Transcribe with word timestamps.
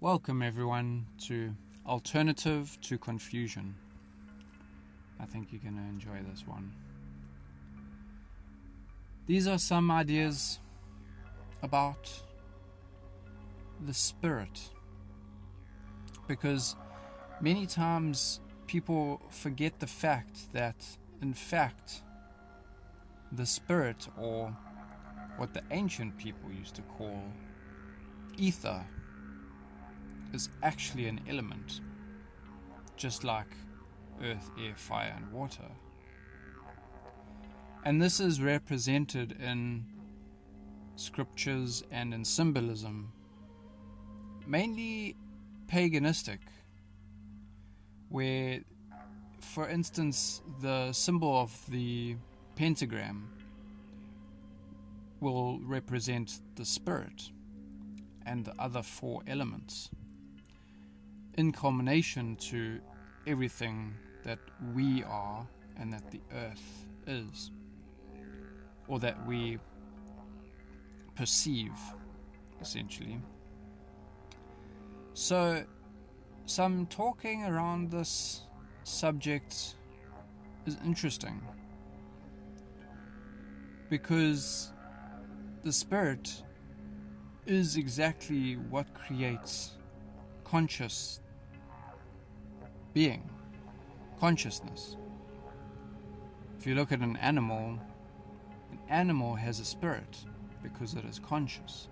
Welcome, 0.00 0.42
everyone, 0.42 1.06
to 1.22 1.56
Alternative 1.84 2.78
to 2.82 2.98
Confusion. 2.98 3.74
I 5.18 5.24
think 5.24 5.48
you're 5.50 5.60
going 5.60 5.74
to 5.74 5.82
enjoy 5.82 6.24
this 6.30 6.46
one. 6.46 6.70
These 9.26 9.48
are 9.48 9.58
some 9.58 9.90
ideas 9.90 10.60
about 11.64 12.12
the 13.84 13.92
spirit. 13.92 14.70
Because 16.28 16.76
many 17.40 17.66
times 17.66 18.38
people 18.68 19.20
forget 19.30 19.80
the 19.80 19.88
fact 19.88 20.52
that, 20.52 20.76
in 21.20 21.34
fact, 21.34 22.02
the 23.32 23.46
spirit, 23.46 24.06
or 24.16 24.56
what 25.38 25.54
the 25.54 25.62
ancient 25.72 26.16
people 26.18 26.52
used 26.56 26.76
to 26.76 26.82
call 26.82 27.20
ether, 28.36 28.86
is 30.32 30.48
actually 30.62 31.06
an 31.06 31.20
element, 31.28 31.80
just 32.96 33.24
like 33.24 33.56
earth, 34.22 34.50
air, 34.58 34.74
fire, 34.76 35.14
and 35.16 35.32
water. 35.32 35.68
And 37.84 38.02
this 38.02 38.20
is 38.20 38.42
represented 38.42 39.36
in 39.40 39.84
scriptures 40.96 41.84
and 41.90 42.12
in 42.12 42.24
symbolism, 42.24 43.12
mainly 44.46 45.16
paganistic, 45.70 46.38
where, 48.08 48.60
for 49.40 49.68
instance, 49.68 50.42
the 50.60 50.92
symbol 50.92 51.38
of 51.38 51.52
the 51.70 52.16
pentagram 52.56 53.30
will 55.20 55.60
represent 55.60 56.40
the 56.56 56.64
spirit 56.64 57.30
and 58.26 58.44
the 58.44 58.52
other 58.58 58.82
four 58.82 59.22
elements 59.26 59.90
in 61.38 61.52
combination 61.52 62.34
to 62.34 62.80
everything 63.24 63.94
that 64.24 64.40
we 64.74 65.04
are 65.04 65.46
and 65.76 65.92
that 65.92 66.10
the 66.10 66.20
earth 66.34 66.84
is, 67.06 67.52
or 68.88 68.98
that 68.98 69.24
we 69.24 69.56
perceive, 71.14 71.70
essentially. 72.60 73.20
So, 75.14 75.64
some 76.44 76.86
talking 76.86 77.44
around 77.44 77.92
this 77.92 78.42
subject 78.82 79.76
is 80.66 80.76
interesting 80.84 81.40
because 83.88 84.72
the 85.62 85.72
spirit 85.72 86.42
is 87.46 87.76
exactly 87.76 88.54
what 88.56 88.92
creates 88.92 89.76
conscious 90.42 91.20
being, 92.92 93.28
consciousness. 94.20 94.96
If 96.58 96.66
you 96.66 96.74
look 96.74 96.92
at 96.92 97.00
an 97.00 97.16
animal, 97.16 97.78
an 98.70 98.78
animal 98.88 99.36
has 99.36 99.60
a 99.60 99.64
spirit 99.64 100.24
because 100.62 100.94
it 100.94 101.04
is 101.04 101.18
conscious. 101.18 101.88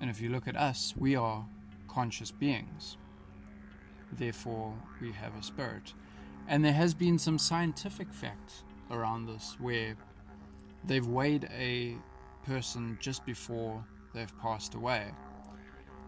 And 0.00 0.08
if 0.08 0.20
you 0.20 0.30
look 0.30 0.48
at 0.48 0.56
us, 0.56 0.94
we 0.96 1.14
are 1.14 1.44
conscious 1.88 2.30
beings. 2.30 2.96
Therefore, 4.12 4.74
we 5.00 5.12
have 5.12 5.36
a 5.38 5.42
spirit. 5.42 5.92
And 6.48 6.64
there 6.64 6.72
has 6.72 6.94
been 6.94 7.18
some 7.18 7.38
scientific 7.38 8.12
fact 8.12 8.64
around 8.90 9.26
this 9.26 9.56
where 9.60 9.94
they've 10.84 11.06
weighed 11.06 11.48
a 11.56 11.96
person 12.46 12.96
just 13.00 13.24
before 13.26 13.84
they've 14.14 14.36
passed 14.40 14.74
away. 14.74 15.12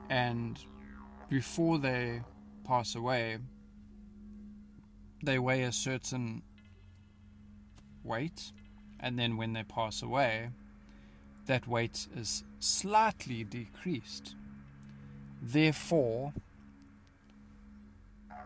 And 0.08 0.58
before 1.28 1.78
they 1.78 2.22
pass 2.72 2.94
away, 2.94 3.36
they 5.22 5.38
weigh 5.38 5.62
a 5.62 5.70
certain 5.70 6.40
weight, 8.02 8.50
and 8.98 9.18
then 9.18 9.36
when 9.36 9.52
they 9.52 9.62
pass 9.62 10.00
away, 10.00 10.48
that 11.44 11.68
weight 11.68 12.06
is 12.16 12.44
slightly 12.60 13.44
decreased. 13.44 14.36
Therefore, 15.42 16.32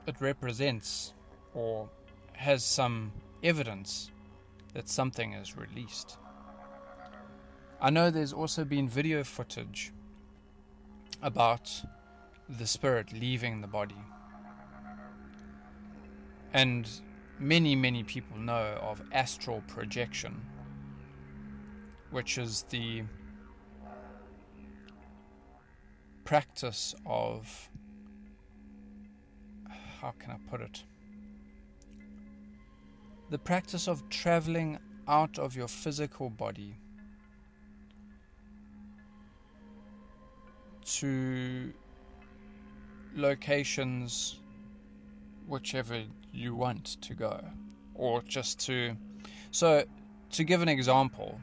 it 0.08 0.16
represents 0.18 1.14
or 1.54 1.88
has 2.32 2.64
some 2.64 3.12
evidence 3.44 4.10
that 4.74 4.88
something 4.88 5.34
is 5.34 5.56
released. 5.56 6.18
I 7.80 7.90
know 7.90 8.10
there's 8.10 8.32
also 8.32 8.64
been 8.64 8.88
video 8.88 9.22
footage 9.22 9.92
about 11.22 11.70
the 12.48 12.66
spirit 12.66 13.12
leaving 13.12 13.60
the 13.60 13.68
body. 13.68 13.94
And 16.56 16.88
many, 17.38 17.76
many 17.76 18.02
people 18.02 18.38
know 18.38 18.78
of 18.80 19.02
astral 19.12 19.62
projection, 19.68 20.40
which 22.10 22.38
is 22.38 22.62
the 22.70 23.02
practice 26.24 26.94
of. 27.04 27.68
How 30.00 30.14
can 30.18 30.30
I 30.30 30.36
put 30.50 30.62
it? 30.62 30.82
The 33.28 33.38
practice 33.38 33.86
of 33.86 34.08
traveling 34.08 34.78
out 35.06 35.38
of 35.38 35.54
your 35.56 35.68
physical 35.68 36.30
body 36.30 36.74
to 40.86 41.70
locations 43.14 44.38
whichever 45.46 46.02
you 46.36 46.54
want 46.54 47.00
to 47.00 47.14
go 47.14 47.42
or 47.94 48.22
just 48.22 48.60
to 48.60 48.96
so 49.50 49.84
to 50.30 50.44
give 50.44 50.62
an 50.62 50.68
example 50.68 51.40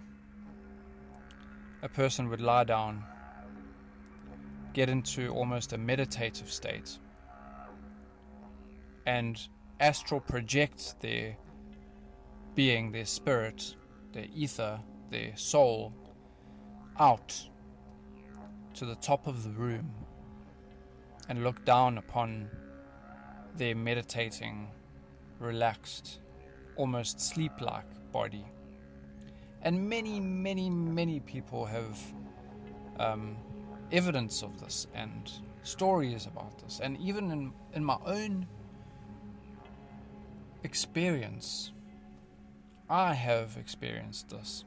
a 1.81 1.89
person 1.89 2.29
would 2.29 2.41
lie 2.41 2.63
down 2.63 3.03
get 4.73 4.89
into 4.89 5.29
almost 5.29 5.73
a 5.73 5.77
meditative 5.77 6.51
state 6.51 6.97
and 9.05 9.47
astral 9.79 10.19
project 10.19 10.95
their 11.01 11.35
being 12.55 12.91
their 12.91 13.05
spirit 13.05 13.75
their 14.13 14.27
ether 14.35 14.79
their 15.09 15.35
soul 15.35 15.91
out 16.99 17.49
to 18.73 18.85
the 18.85 18.95
top 18.95 19.27
of 19.27 19.43
the 19.43 19.49
room 19.51 19.91
and 21.29 21.43
look 21.43 21.63
down 21.65 21.97
upon 21.97 22.49
their 23.55 23.75
meditating, 23.75 24.67
relaxed, 25.43 26.19
almost 26.75 27.19
sleep 27.19 27.61
like 27.61 27.85
body. 28.11 28.45
And 29.61 29.89
many, 29.89 30.19
many, 30.19 30.69
many 30.69 31.19
people 31.19 31.65
have 31.65 31.99
um, 32.99 33.37
evidence 33.91 34.41
of 34.43 34.59
this 34.59 34.87
and 34.93 35.31
stories 35.63 36.25
about 36.25 36.57
this. 36.59 36.79
And 36.81 36.97
even 36.99 37.31
in, 37.31 37.53
in 37.73 37.83
my 37.83 37.97
own 38.05 38.47
experience, 40.63 41.71
I 42.89 43.13
have 43.13 43.57
experienced 43.57 44.29
this. 44.29 44.65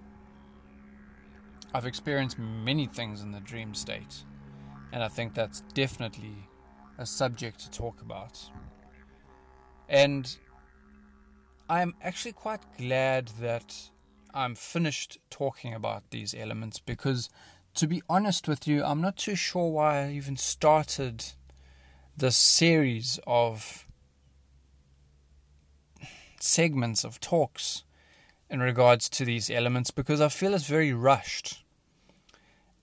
I've 1.75 1.87
experienced 1.87 2.39
many 2.39 2.87
things 2.87 3.23
in 3.23 3.33
the 3.33 3.41
dream 3.41 3.75
state, 3.75 4.25
and 4.93 5.03
I 5.03 5.09
think 5.09 5.35
that's 5.35 5.61
definitely 5.75 6.49
a 6.97 7.05
subject 7.05 7.61
to 7.61 7.71
talk 7.71 8.01
about. 8.01 8.41
And 9.89 10.37
I'm 11.69 11.95
actually 12.01 12.33
quite 12.33 12.61
glad 12.79 13.29
that 13.41 13.91
I'm 14.33 14.55
finished 14.55 15.19
talking 15.31 15.75
about 15.75 16.11
these 16.11 16.33
elements 16.33 16.79
because, 16.79 17.29
to 17.75 17.89
be 17.89 18.03
honest 18.09 18.47
with 18.47 18.69
you, 18.69 18.85
I'm 18.85 19.01
not 19.01 19.17
too 19.17 19.35
sure 19.35 19.71
why 19.71 20.05
I 20.05 20.13
even 20.13 20.37
started 20.37 21.25
this 22.17 22.37
series 22.37 23.19
of 23.27 23.87
segments 26.39 27.03
of 27.03 27.19
talks 27.19 27.83
in 28.49 28.61
regards 28.61 29.09
to 29.09 29.25
these 29.25 29.51
elements 29.51 29.91
because 29.91 30.21
I 30.21 30.29
feel 30.29 30.55
it's 30.55 30.69
very 30.69 30.93
rushed. 30.93 31.65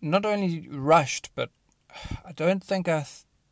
Not 0.02 0.26
only 0.26 0.68
rushed, 0.70 1.32
but 1.36 1.52
I 2.26 2.34
don't 2.34 2.62
think 2.62 2.90
I 2.90 3.06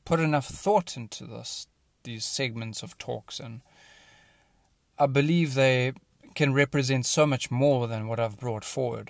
put 0.03 0.19
enough 0.19 0.47
thought 0.47 0.97
into 0.97 1.25
this 1.25 1.67
these 2.03 2.25
segments 2.25 2.81
of 2.81 2.97
talks, 2.97 3.39
and 3.39 3.61
I 5.01 5.07
believe 5.07 5.55
they 5.55 5.93
can 6.35 6.53
represent 6.53 7.07
so 7.07 7.25
much 7.25 7.49
more 7.49 7.87
than 7.87 8.07
what 8.07 8.19
I've 8.19 8.37
brought 8.37 8.63
forward. 8.63 9.09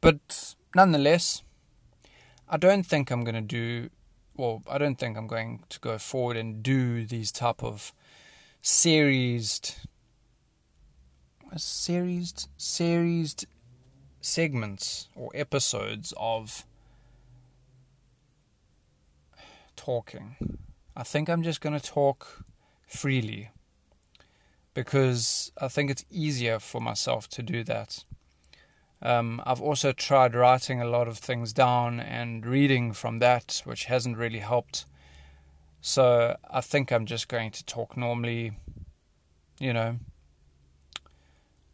But 0.00 0.54
nonetheless, 0.72 1.42
I 2.48 2.58
don't 2.58 2.84
think 2.84 3.10
I'm 3.10 3.24
going 3.24 3.34
to 3.34 3.40
do 3.40 3.90
well, 4.36 4.62
I 4.70 4.78
don't 4.78 5.00
think 5.00 5.18
I'm 5.18 5.26
going 5.26 5.64
to 5.68 5.80
go 5.80 5.98
forward 5.98 6.36
and 6.36 6.62
do 6.62 7.04
these 7.04 7.32
type 7.32 7.64
of 7.64 7.92
series 8.62 9.74
series 11.56 12.46
series 12.56 13.34
segments 14.20 15.08
or 15.16 15.32
episodes 15.34 16.14
of 16.16 16.64
talking. 19.74 20.36
I 20.96 21.02
think 21.02 21.28
I'm 21.28 21.42
just 21.42 21.60
going 21.60 21.76
to 21.76 21.84
talk 21.84 22.44
freely 22.88 23.50
because 24.74 25.52
I 25.60 25.68
think 25.68 25.90
it's 25.90 26.04
easier 26.10 26.58
for 26.58 26.80
myself 26.80 27.28
to 27.30 27.42
do 27.42 27.62
that. 27.64 28.04
Um, 29.00 29.40
I've 29.44 29.60
also 29.60 29.92
tried 29.92 30.34
writing 30.34 30.80
a 30.80 30.88
lot 30.88 31.06
of 31.06 31.18
things 31.18 31.52
down 31.52 32.00
and 32.00 32.44
reading 32.44 32.92
from 32.92 33.20
that, 33.20 33.62
which 33.64 33.84
hasn't 33.84 34.16
really 34.16 34.40
helped. 34.40 34.86
So 35.80 36.36
I 36.50 36.60
think 36.60 36.90
I'm 36.90 37.06
just 37.06 37.28
going 37.28 37.50
to 37.52 37.64
talk 37.64 37.96
normally, 37.96 38.52
you 39.60 39.72
know, 39.72 39.98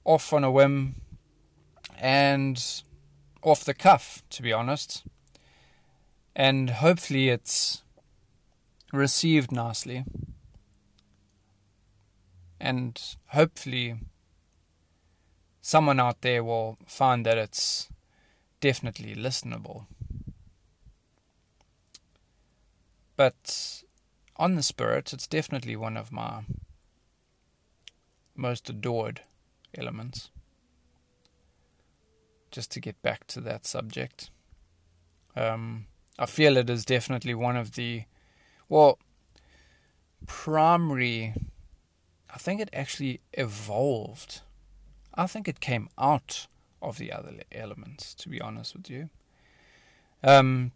off 0.05 0.33
on 0.33 0.45
a 0.45 0.51
whim 0.51 0.97
and 1.99 2.63
off 3.43 3.65
the 3.65 3.75
cuff, 3.75 4.23
to 4.31 4.43
be 4.43 4.53
honest. 4.53 5.05
And 6.37 6.71
hopefully 6.71 7.29
it's 7.29 7.83
received 8.93 9.53
nicely. 9.53 10.05
And 12.65 12.99
hopefully 13.27 13.95
someone 15.61 16.01
out 16.01 16.23
there 16.23 16.43
will 16.43 16.79
find 16.87 17.27
that 17.27 17.37
it's 17.37 17.91
definitely 18.61 19.15
listenable. 19.15 19.85
But 23.17 23.83
on 24.37 24.55
the 24.55 24.63
spirit, 24.63 25.13
it's 25.13 25.27
definitely 25.27 25.77
one 25.77 25.99
of 25.99 26.11
my 26.11 26.45
most 28.35 28.71
adored 28.71 29.21
elements. 29.77 30.31
Just 32.51 32.71
to 32.71 32.81
get 32.81 33.03
back 33.03 33.27
to 33.27 33.43
that 33.43 33.67
subject, 33.67 34.31
um, 35.37 35.85
I 36.19 36.25
feel 36.25 36.57
it 36.57 36.71
is 36.71 36.87
definitely 36.87 37.35
one 37.35 37.59
of 37.59 37.75
the, 37.75 38.05
well, 38.71 38.99
primary. 40.27 41.35
I 42.35 42.39
think 42.39 42.61
it 42.61 42.71
actually 42.73 43.21
evolved 43.33 44.41
I 45.17 45.27
think 45.27 45.47
it 45.47 45.61
came 45.61 45.89
out 45.97 46.47
of 46.83 46.99
the 46.99 47.13
other 47.13 47.33
elements, 47.53 48.15
to 48.15 48.29
be 48.29 48.41
honest 48.41 48.75
with 48.75 48.91
you. 48.91 49.11
Um, 50.23 50.73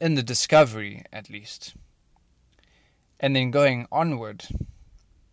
in 0.00 0.14
the 0.14 0.22
discovery, 0.22 1.04
at 1.12 1.28
least. 1.28 1.74
And 3.18 3.34
then 3.34 3.50
going 3.50 3.88
onward 3.90 4.46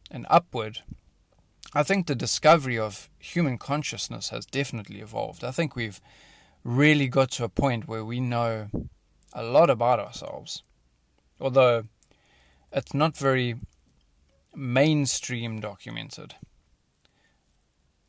and 0.10 0.26
upward, 0.30 0.80
I 1.74 1.84
think 1.84 2.08
the 2.08 2.16
discovery 2.16 2.80
of 2.80 3.10
human 3.20 3.58
consciousness 3.58 4.30
has 4.30 4.46
definitely 4.46 5.00
evolved. 5.00 5.44
I 5.44 5.52
think 5.52 5.76
we've 5.76 6.02
really 6.64 7.08
got 7.08 7.32
to 7.32 7.44
a 7.44 7.50
point 7.50 7.88
where 7.88 8.06
we 8.06 8.20
know 8.20 8.70
a 9.34 9.44
lot 9.44 9.70
about 9.70 10.00
ourselves. 10.00 10.64
Although 11.40 11.84
it's 12.74 12.94
not 12.94 13.16
very 13.16 13.56
mainstream 14.56 15.60
documented. 15.60 16.36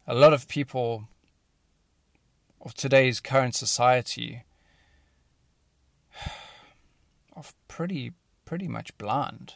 A 0.07 0.15
lot 0.15 0.33
of 0.33 0.49
people 0.49 1.09
of 2.61 2.75
today's 2.75 3.21
current 3.21 3.55
society 3.55 4.45
are 7.37 7.45
pretty 7.69 8.13
pretty 8.45 8.69
much 8.69 8.97
blind 8.99 9.55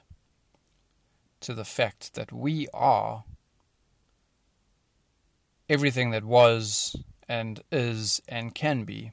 to 1.41 1.55
the 1.55 1.65
fact 1.65 2.15
that 2.15 2.33
we 2.33 2.67
are 2.73 3.25
everything 5.69 6.11
that 6.11 6.25
was 6.25 6.97
and 7.29 7.61
is 7.71 8.21
and 8.29 8.55
can 8.55 8.85
be 8.85 9.13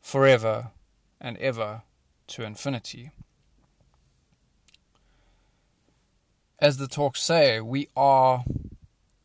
forever 0.00 0.70
and 1.20 1.36
ever 1.38 1.82
to 2.26 2.42
infinity. 2.42 3.10
As 6.62 6.76
the 6.76 6.86
talks 6.86 7.20
say, 7.20 7.60
we 7.60 7.88
are 7.96 8.44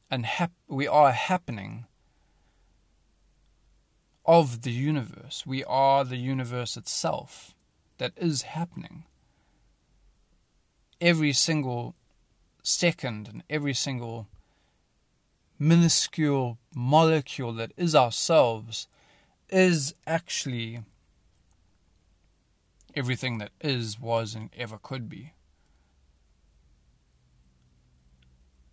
an 0.09 0.23
hap- 0.23 0.63
we 0.67 0.87
are 0.87 1.09
a 1.09 1.13
happening 1.13 1.85
of 4.25 4.63
the 4.63 4.71
universe. 4.71 5.43
We 5.45 5.63
are 5.65 6.03
the 6.03 6.17
universe 6.17 6.75
itself 6.75 7.53
that 7.99 8.13
is 8.17 8.41
happening. 8.41 9.03
Every 10.99 11.31
single 11.31 11.93
second 12.63 13.27
and 13.27 13.43
every 13.51 13.75
single 13.75 14.27
minuscule 15.59 16.57
molecule 16.73 17.53
that 17.53 17.71
is 17.77 17.93
ourselves 17.93 18.87
is 19.51 19.93
actually 20.07 20.79
everything 22.95 23.37
that 23.37 23.51
is, 23.61 23.99
was, 23.99 24.33
and 24.33 24.49
ever 24.57 24.79
could 24.81 25.07
be. 25.07 25.33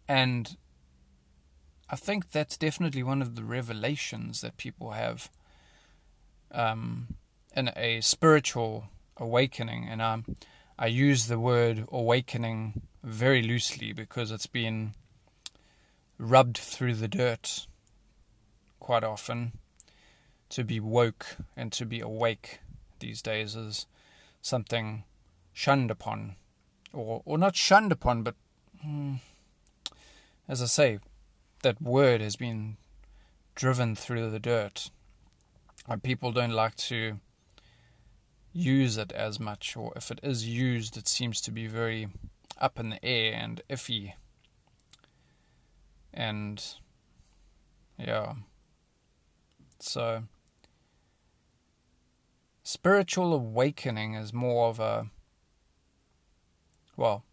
And 0.08 0.56
I 1.88 1.96
think 1.96 2.30
that's 2.30 2.56
definitely 2.56 3.02
one 3.02 3.22
of 3.22 3.36
the 3.36 3.44
revelations 3.44 4.40
that 4.40 4.56
people 4.56 4.92
have 4.92 5.30
um, 6.52 7.14
in 7.54 7.70
a 7.76 8.00
spiritual 8.00 8.88
awakening. 9.16 9.86
And 9.88 10.02
I, 10.02 10.22
I 10.78 10.86
use 10.86 11.26
the 11.26 11.38
word 11.38 11.86
awakening 11.90 12.82
very 13.02 13.42
loosely 13.42 13.92
because 13.92 14.30
it's 14.30 14.46
been 14.46 14.94
rubbed 16.18 16.58
through 16.58 16.94
the 16.94 17.08
dirt 17.08 17.66
quite 18.80 19.04
often. 19.04 19.52
To 20.50 20.62
be 20.62 20.78
woke 20.78 21.36
and 21.56 21.72
to 21.72 21.84
be 21.84 22.00
awake 22.00 22.60
these 23.00 23.22
days 23.22 23.56
is 23.56 23.86
something 24.40 25.02
shunned 25.52 25.90
upon, 25.90 26.36
or 26.92 27.22
or 27.24 27.38
not 27.38 27.56
shunned 27.56 27.90
upon, 27.90 28.22
but. 28.22 28.36
Hmm, 28.80 29.14
as 30.48 30.62
I 30.62 30.66
say, 30.66 30.98
that 31.62 31.80
word 31.80 32.20
has 32.20 32.36
been 32.36 32.76
driven 33.54 33.94
through 33.94 34.30
the 34.30 34.38
dirt. 34.38 34.90
And 35.88 36.02
people 36.02 36.32
don't 36.32 36.50
like 36.50 36.76
to 36.76 37.20
use 38.52 38.96
it 38.96 39.12
as 39.12 39.40
much, 39.40 39.76
or 39.76 39.92
if 39.96 40.10
it 40.10 40.20
is 40.22 40.46
used, 40.46 40.96
it 40.96 41.08
seems 41.08 41.40
to 41.42 41.50
be 41.50 41.66
very 41.66 42.08
up 42.58 42.78
in 42.78 42.90
the 42.90 43.04
air 43.04 43.34
and 43.34 43.60
iffy. 43.68 44.14
And 46.12 46.64
yeah. 47.98 48.34
So, 49.80 50.24
spiritual 52.62 53.34
awakening 53.34 54.14
is 54.14 54.32
more 54.32 54.68
of 54.68 54.80
a, 54.80 55.08
well, 56.96 57.24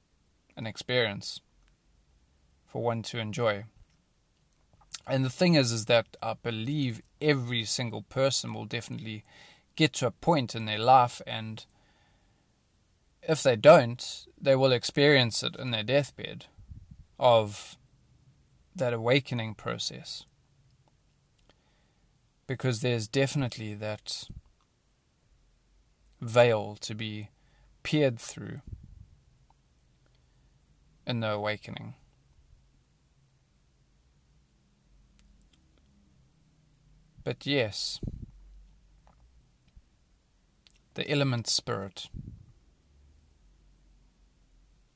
an 0.58 0.65
experience 0.65 1.39
for 2.72 2.82
one 2.82 3.01
to 3.01 3.20
enjoy. 3.20 3.66
And 5.06 5.25
the 5.25 5.30
thing 5.30 5.56
is, 5.56 5.74
is 5.74 5.86
that 5.86 6.16
I 6.24 6.36
believe 6.42 7.01
every 7.20 7.66
single 7.66 8.04
person 8.04 8.54
will 8.54 8.63
definitely 8.63 9.25
get 9.75 9.92
to 9.94 10.08
a 10.08 10.12
point 10.12 10.56
in 10.56 10.63
their 10.66 10.80
life, 10.80 11.22
and 11.28 11.66
if 13.22 13.44
they 13.44 13.58
don't, 13.58 14.25
they 14.40 14.56
will 14.56 14.72
experience 14.72 15.44
it 15.44 15.58
in 15.58 15.72
their 15.72 15.84
deathbed 15.84 16.46
of 17.20 17.78
that 18.74 18.94
awakening 18.94 19.56
process. 19.56 20.24
Because 22.48 22.80
there's 22.80 23.10
definitely 23.10 23.74
that 23.74 24.30
veil 26.22 26.78
to 26.80 26.96
be 26.96 27.32
peered 27.84 28.18
through 28.18 28.62
in 31.06 31.20
the 31.20 31.32
awakening. 31.32 31.96
But 37.24 37.46
yes, 37.46 38.00
the 40.96 41.10
element 41.10 41.48
spirit. 41.48 42.08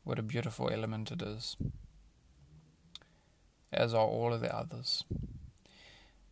What 0.03 0.19
a 0.19 0.23
beautiful 0.23 0.69
element 0.69 1.11
it 1.11 1.21
is, 1.21 1.55
as 3.71 3.93
are 3.93 4.05
all 4.05 4.33
of 4.33 4.41
the 4.41 4.55
others. 4.55 5.03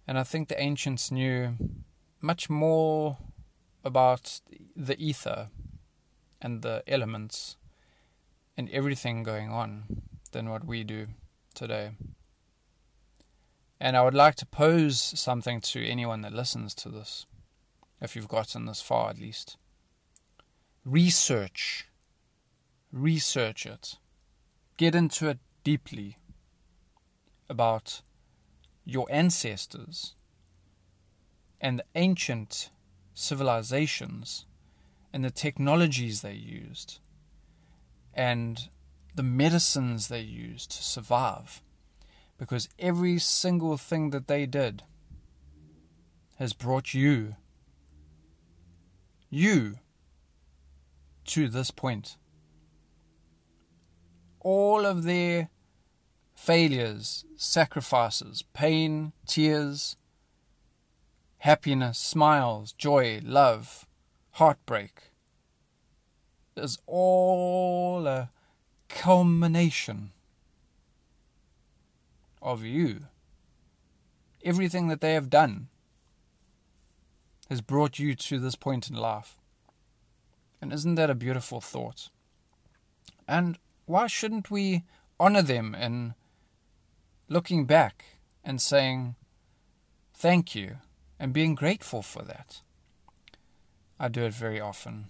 And 0.07 0.17
I 0.19 0.23
think 0.23 0.47
the 0.47 0.61
ancients 0.61 1.11
knew 1.11 1.55
much 2.21 2.49
more 2.49 3.17
about 3.83 4.41
the 4.75 4.95
ether 4.99 5.49
and 6.41 6.61
the 6.61 6.83
elements 6.87 7.57
and 8.57 8.69
everything 8.69 9.23
going 9.23 9.49
on 9.49 10.01
than 10.31 10.49
what 10.49 10.65
we 10.65 10.83
do 10.83 11.07
today. 11.53 11.91
And 13.83 13.97
I 13.97 14.01
would 14.01 14.13
like 14.13 14.35
to 14.35 14.45
pose 14.45 14.97
something 15.01 15.59
to 15.59 15.85
anyone 15.85 16.21
that 16.21 16.31
listens 16.31 16.73
to 16.75 16.87
this, 16.87 17.25
if 17.99 18.15
you've 18.15 18.29
gotten 18.29 18.65
this 18.65 18.81
far 18.81 19.09
at 19.09 19.19
least. 19.19 19.57
Research. 20.85 21.89
Research 22.93 23.65
it. 23.65 23.97
Get 24.77 24.95
into 24.95 25.27
it 25.27 25.39
deeply 25.65 26.17
about 27.49 28.03
your 28.85 29.05
ancestors 29.11 30.15
and 31.59 31.79
the 31.79 31.85
ancient 31.93 32.69
civilizations 33.13 34.45
and 35.11 35.25
the 35.25 35.29
technologies 35.29 36.21
they 36.21 36.31
used 36.31 36.99
and 38.13 38.69
the 39.13 39.23
medicines 39.23 40.07
they 40.07 40.21
used 40.21 40.71
to 40.71 40.81
survive. 40.81 41.61
Because 42.37 42.69
every 42.79 43.19
single 43.19 43.77
thing 43.77 44.09
that 44.09 44.27
they 44.27 44.45
did 44.45 44.83
has 46.37 46.53
brought 46.53 46.93
you, 46.93 47.35
you, 49.29 49.75
to 51.25 51.47
this 51.47 51.71
point. 51.71 52.17
All 54.39 54.85
of 54.85 55.03
their 55.03 55.49
failures, 56.35 57.25
sacrifices, 57.37 58.43
pain, 58.53 59.13
tears, 59.25 59.95
happiness, 61.37 61.97
smiles, 61.97 62.73
joy, 62.73 63.21
love, 63.23 63.85
heartbreak 64.31 65.11
is 66.55 66.77
all 66.85 68.07
a 68.07 68.29
culmination 68.89 70.11
of 72.43 72.63
you. 72.63 73.07
Everything 74.43 74.89
that 74.89 75.01
they 75.01 75.13
have 75.13 75.29
done 75.29 75.69
has 77.49 77.61
brought 77.61 77.97
you 77.97 78.13
to 78.13 78.37
this 78.37 78.55
point 78.55 78.89
in 78.89 78.95
life. 78.95 79.39
And 80.61 80.71
isn't 80.71 80.95
that 80.95 81.09
a 81.09 81.15
beautiful 81.15 81.61
thought? 81.61 82.09
And 83.27 83.57
why 83.85 84.07
shouldn't 84.07 84.51
we 84.51 84.83
honor 85.19 85.41
them 85.41 85.73
in 85.73 86.13
looking 87.29 87.65
back 87.65 88.05
and 88.43 88.61
saying 88.61 89.15
thank 90.13 90.53
you 90.53 90.77
and 91.19 91.33
being 91.33 91.55
grateful 91.55 92.01
for 92.01 92.21
that? 92.23 92.61
I 93.99 94.09
do 94.09 94.23
it 94.23 94.33
very 94.33 94.59
often. 94.59 95.09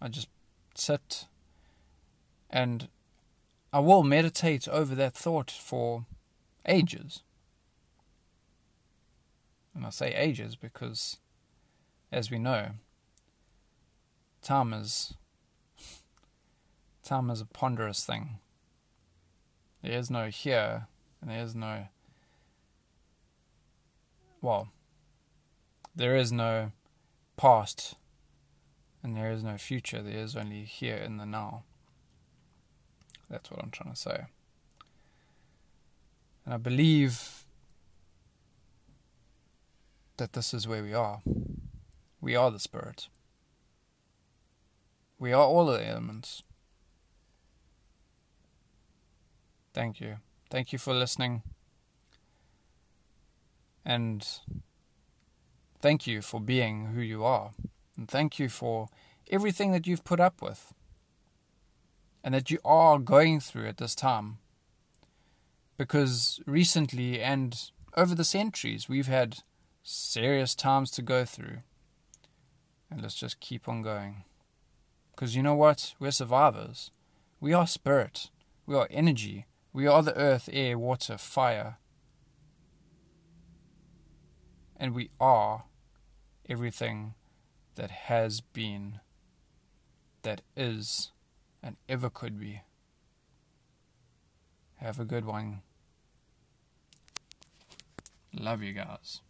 I 0.00 0.08
just 0.08 0.28
sit 0.74 1.26
and 2.50 2.88
I 3.72 3.80
will 3.80 4.02
meditate 4.02 4.68
over 4.68 4.94
that 4.94 5.14
thought 5.14 5.50
for 5.50 6.06
ages. 6.66 7.22
And 9.74 9.84
I 9.84 9.90
say 9.90 10.14
ages 10.14 10.56
because, 10.56 11.18
as 12.10 12.30
we 12.30 12.38
know, 12.38 12.70
time 14.42 14.72
is 14.72 15.14
time 17.02 17.30
is 17.30 17.40
a 17.40 17.46
ponderous 17.46 18.04
thing. 18.04 18.38
There 19.82 19.92
is 19.92 20.10
no 20.10 20.28
here, 20.28 20.86
and 21.20 21.30
there 21.30 21.42
is 21.42 21.54
no 21.54 21.88
well, 24.40 24.68
there 25.94 26.16
is 26.16 26.32
no 26.32 26.72
past, 27.36 27.94
and 29.02 29.16
there 29.16 29.30
is 29.30 29.42
no 29.42 29.58
future. 29.58 30.02
There 30.02 30.18
is 30.18 30.36
only 30.36 30.64
here 30.64 30.96
in 30.96 31.16
the 31.18 31.26
now. 31.26 31.64
That's 33.30 33.50
what 33.50 33.62
I'm 33.62 33.70
trying 33.70 33.92
to 33.92 34.00
say. 34.00 34.24
And 36.44 36.54
I 36.54 36.56
believe 36.58 37.44
that 40.16 40.32
this 40.32 40.54
is 40.54 40.66
where 40.66 40.82
we 40.82 40.94
are. 40.94 41.20
We 42.20 42.36
are 42.36 42.50
the 42.50 42.58
Spirit. 42.58 43.08
We 45.18 45.32
are 45.32 45.44
all 45.44 45.66
the 45.66 45.86
elements. 45.86 46.42
Thank 49.74 50.00
you. 50.00 50.16
Thank 50.50 50.72
you 50.72 50.78
for 50.78 50.94
listening. 50.94 51.42
And 53.84 54.26
thank 55.80 56.06
you 56.06 56.22
for 56.22 56.40
being 56.40 56.86
who 56.86 57.00
you 57.00 57.24
are. 57.24 57.50
And 57.96 58.08
thank 58.08 58.38
you 58.38 58.48
for 58.48 58.88
everything 59.30 59.72
that 59.72 59.86
you've 59.86 60.04
put 60.04 60.20
up 60.20 60.40
with 60.40 60.72
and 62.26 62.34
that 62.34 62.50
you 62.50 62.58
are 62.64 62.98
going 62.98 63.38
through 63.38 63.68
at 63.68 63.76
this 63.76 63.94
time. 63.94 64.38
Because 65.78 66.40
recently 66.44 67.20
and 67.22 67.70
over 67.96 68.16
the 68.16 68.24
centuries, 68.24 68.88
we've 68.88 69.06
had 69.06 69.44
serious 69.84 70.56
times 70.56 70.90
to 70.90 71.02
go 71.02 71.24
through. 71.24 71.58
And 72.90 73.00
let's 73.00 73.14
just 73.14 73.38
keep 73.38 73.68
on 73.68 73.80
going. 73.80 74.24
Because 75.12 75.36
you 75.36 75.42
know 75.44 75.54
what? 75.54 75.94
We're 76.00 76.10
survivors. 76.10 76.90
We 77.40 77.52
are 77.52 77.64
spirit. 77.64 78.30
We 78.66 78.74
are 78.74 78.88
energy. 78.90 79.46
We 79.72 79.86
are 79.86 80.02
the 80.02 80.16
earth, 80.18 80.48
air, 80.52 80.76
water, 80.76 81.18
fire. 81.18 81.76
And 84.76 84.96
we 84.96 85.10
are 85.20 85.66
everything 86.48 87.14
that 87.76 87.92
has 87.92 88.40
been, 88.40 88.98
that 90.22 90.40
is, 90.56 91.12
and 91.66 91.76
ever 91.88 92.08
could 92.08 92.38
be. 92.38 92.62
Have 94.76 95.00
a 95.00 95.04
good 95.04 95.24
one. 95.24 95.62
Love 98.32 98.62
you 98.62 98.72
guys. 98.72 99.20